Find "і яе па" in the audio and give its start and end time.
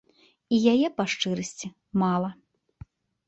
0.55-1.05